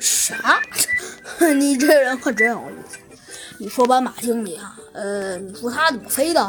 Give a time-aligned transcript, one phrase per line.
[0.00, 0.60] 啥？
[1.56, 2.98] 你这人可真有意思。
[3.58, 6.48] 你说斑马经理啊，呃，你说他怎么飞的？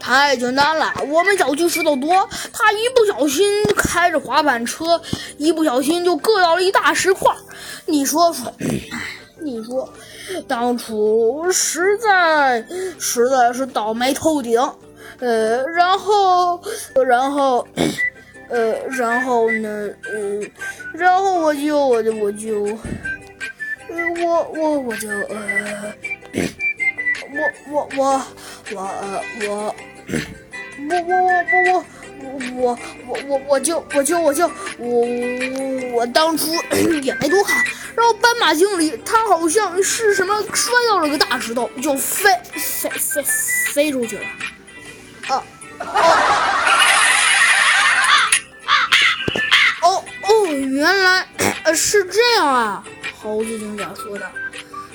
[0.00, 3.44] 太简单了，我们小区石头多，他一不小心
[3.76, 5.00] 开着滑板车，
[5.36, 7.32] 一不小心就硌到了一大石块。
[7.86, 8.52] 你说说，
[9.40, 9.92] 你说，
[10.46, 12.64] 当初实在
[12.98, 14.60] 实在是倒霉透顶。
[15.20, 16.60] 呃，然后，
[17.06, 17.66] 然后，
[18.48, 19.68] 呃，然后呢？
[20.04, 20.40] 呃，
[20.94, 22.64] 然后我就，我就，我就，
[23.88, 25.94] 呃，我我我就，呃，
[27.30, 27.38] 我
[27.70, 28.26] 我我
[28.72, 29.74] 我呃我，
[30.88, 31.12] 我我
[31.64, 31.84] 我我
[32.54, 34.46] 我我我我就我就我就
[34.78, 36.46] 我我我当初
[37.02, 37.62] 也没多看，
[37.94, 43.22] 然后斑马经理他好像是什么摔到了个大石头，就飞飞飞
[43.72, 44.24] 飞出去了。
[45.28, 45.42] 哦
[45.80, 46.27] 哦
[52.10, 52.84] 这样啊！
[53.20, 54.26] 猴子警长说道：“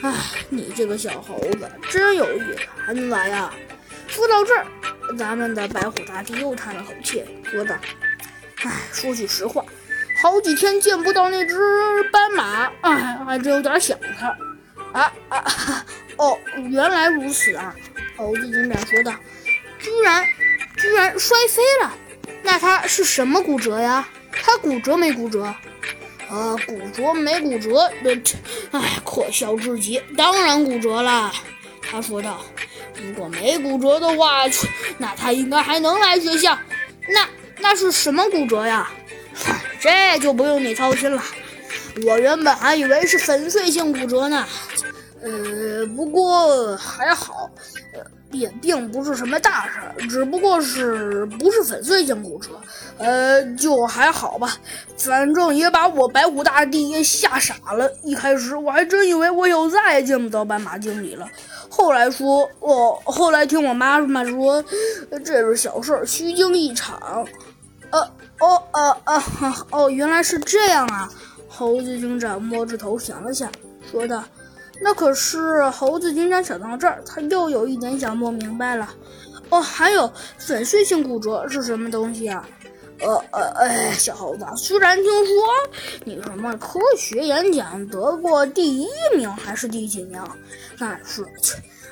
[0.01, 0.13] 哎，
[0.49, 3.53] 你这个小猴子真有意思还能来呀！”
[4.07, 4.65] 说到这儿，
[5.17, 7.75] 咱们的白虎大帝又叹了口气，说道
[8.63, 9.63] ：“哎，说句实话，
[10.21, 11.57] 好几天见不到那只
[12.11, 14.35] 斑马，哎，还真有点想它。”
[14.93, 15.43] 啊啊！
[16.17, 16.37] 哦，
[16.69, 17.75] 原来如此啊！
[18.15, 19.11] 猴子警长说道。
[19.79, 20.25] 居然，
[20.77, 21.91] 居然摔飞了，
[22.43, 24.07] 那他是什么骨折呀？
[24.31, 25.53] 他骨折没骨折？
[26.33, 27.87] 呃，骨折没骨折？
[28.03, 28.35] 这
[28.71, 30.01] 哎，可笑至极！
[30.17, 31.31] 当然骨折了，
[31.79, 32.43] 他说道。
[33.05, 34.41] 如果没骨折的话，
[34.97, 36.57] 那他应该还能来学校。
[37.07, 38.89] 那那是什么骨折呀？
[39.79, 41.23] 这就不用你操心了。
[42.03, 44.47] 我原本还以为是粉碎性骨折呢。
[45.23, 47.49] 呃，不过还好，
[47.93, 52.49] 呃，也并不是什么大事儿，只不过是不是粉碎性骨折，
[52.97, 54.57] 呃，就还好吧。
[54.97, 57.89] 反正也把我白虎大帝也吓傻了。
[58.03, 61.25] 一开始我还真以为我以后再也见不到斑马经理了。
[61.69, 64.63] 后来说，哦，后来听我妈妈说，
[65.23, 67.25] 这是小事儿，虚惊一场。
[67.89, 68.01] 呃，
[68.39, 69.23] 哦，呃，呃，
[69.71, 71.09] 哦，原来是这样啊！
[71.47, 73.49] 猴子警长摸着头想了想，
[73.91, 74.23] 说道。
[74.81, 78.89] 那可是猴子警长想到这儿，他又有一点想不明白了。
[79.49, 82.47] 哦，还有粉碎性骨折是什么东西啊？
[82.99, 85.43] 呃呃哎，小猴子，虽然听说
[86.05, 90.21] 你什么科学演讲得过第一名还是第几名，
[90.79, 91.25] 但是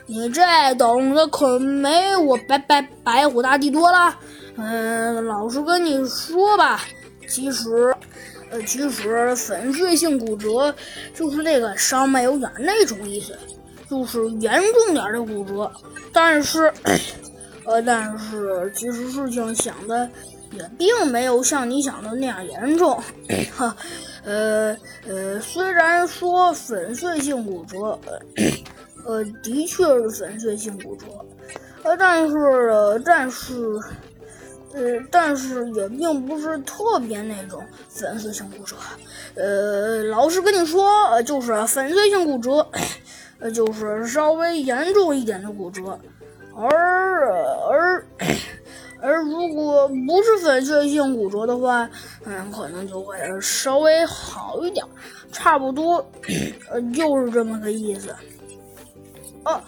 [0.06, 0.42] 你这
[0.76, 4.18] 懂得可没我白白白虎大帝多了。
[4.58, 6.82] 嗯，老实跟你说吧，
[7.28, 7.94] 其实。
[8.52, 8.90] 呃，其实
[9.36, 10.76] 粉碎性骨折
[11.16, 13.34] 就是那个伤没有眼那种意思，
[13.90, 15.72] 就是严重点的骨折。
[16.12, 16.72] 但是，
[17.66, 20.10] 呃，但是其实事情想的
[20.52, 23.02] 也并没有像你想的那样严重。
[23.56, 23.74] 哈，
[24.26, 24.76] 呃
[25.08, 27.98] 呃，虽然说粉碎性骨折，
[29.06, 31.06] 呃，的确是粉碎性骨折，
[31.84, 33.80] 呃，但是，但是。
[34.74, 38.76] 呃，但是也并不是特别那种粉碎性骨折，
[39.36, 42.66] 呃，老实跟你说，就是粉碎性骨折，
[43.40, 46.00] 呃，就是稍微严重一点的骨折，
[46.56, 47.28] 而
[47.70, 48.06] 而
[49.02, 51.90] 而如果不是粉碎性骨折的话，
[52.26, 54.86] 嗯，可能就会稍微好一点，
[55.32, 55.96] 差不多，
[56.72, 58.16] 呃，就是这么个意思。
[59.44, 59.62] 哦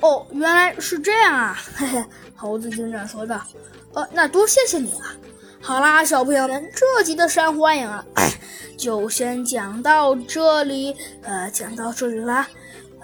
[0.00, 2.04] 哦，原来是这样啊，嘿嘿，
[2.34, 3.40] 猴子警长说道。
[3.94, 5.14] 呃，那多谢谢你啊！
[5.60, 8.04] 好啦，小朋友们，这集的山欢迎啊，
[8.76, 12.48] 就先讲到这里，呃，讲到这里啦。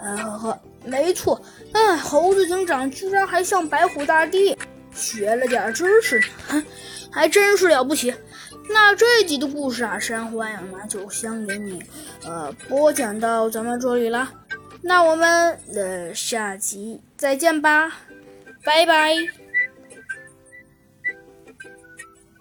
[0.01, 1.41] 呃，呵呵，没错，
[1.73, 4.57] 哎，猴子警长居然还向白虎大帝
[4.93, 6.63] 学了点知识，哼，
[7.11, 8.13] 还真是了不起。
[8.71, 11.83] 那这集的故事啊，山欢迎呢就先给你
[12.23, 14.31] 呃播讲到咱们这里啦。
[14.81, 17.91] 那我们呃下集再见吧，
[18.63, 19.15] 拜拜。